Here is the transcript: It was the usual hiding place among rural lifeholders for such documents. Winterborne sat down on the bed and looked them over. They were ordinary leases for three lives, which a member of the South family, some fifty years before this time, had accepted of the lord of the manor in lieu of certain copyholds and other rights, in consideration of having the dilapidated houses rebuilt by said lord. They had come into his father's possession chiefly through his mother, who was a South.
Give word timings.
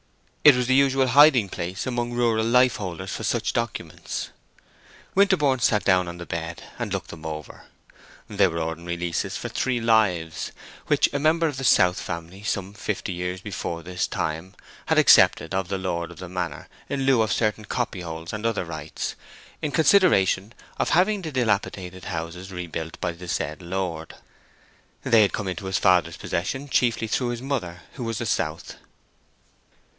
It 0.43 0.55
was 0.55 0.65
the 0.65 0.73
usual 0.73 1.05
hiding 1.09 1.47
place 1.49 1.85
among 1.85 2.13
rural 2.13 2.43
lifeholders 2.43 3.11
for 3.11 3.21
such 3.23 3.53
documents. 3.53 4.31
Winterborne 5.13 5.59
sat 5.59 5.83
down 5.85 6.07
on 6.07 6.17
the 6.17 6.25
bed 6.25 6.63
and 6.79 6.91
looked 6.91 7.09
them 7.09 7.23
over. 7.27 7.65
They 8.27 8.47
were 8.47 8.57
ordinary 8.59 8.97
leases 8.97 9.37
for 9.37 9.47
three 9.49 9.79
lives, 9.79 10.51
which 10.87 11.07
a 11.13 11.19
member 11.19 11.45
of 11.47 11.57
the 11.57 11.63
South 11.63 12.01
family, 12.01 12.41
some 12.41 12.73
fifty 12.73 13.13
years 13.13 13.41
before 13.41 13.83
this 13.83 14.07
time, 14.07 14.55
had 14.87 14.97
accepted 14.97 15.53
of 15.53 15.67
the 15.67 15.77
lord 15.77 16.09
of 16.09 16.17
the 16.17 16.27
manor 16.27 16.67
in 16.89 17.03
lieu 17.03 17.21
of 17.21 17.31
certain 17.31 17.65
copyholds 17.65 18.33
and 18.33 18.43
other 18.43 18.65
rights, 18.65 19.13
in 19.61 19.69
consideration 19.71 20.55
of 20.77 20.89
having 20.89 21.21
the 21.21 21.31
dilapidated 21.31 22.05
houses 22.05 22.51
rebuilt 22.51 22.99
by 22.99 23.15
said 23.27 23.61
lord. 23.61 24.15
They 25.03 25.21
had 25.21 25.33
come 25.33 25.47
into 25.47 25.67
his 25.67 25.77
father's 25.77 26.17
possession 26.17 26.69
chiefly 26.69 27.07
through 27.07 27.29
his 27.29 27.43
mother, 27.43 27.81
who 27.93 28.03
was 28.03 28.19
a 28.19 28.25
South. 28.25 28.77